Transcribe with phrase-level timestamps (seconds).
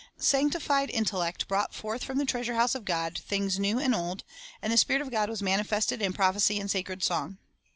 [0.17, 4.23] Sanctified intellect brought forth from the treasure house of God things new and old,
[4.59, 7.37] and the Spirit of God was manifested in prophecy and sacred song.